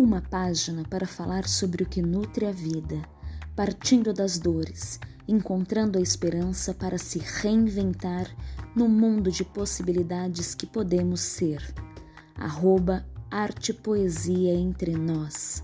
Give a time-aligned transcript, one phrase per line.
[0.00, 3.02] Uma página para falar sobre o que nutre a vida,
[3.54, 4.98] partindo das dores,
[5.28, 8.26] encontrando a esperança para se reinventar
[8.74, 11.62] no mundo de possibilidades que podemos ser.
[12.34, 15.62] Arroba Arte Poesia Entre Nós.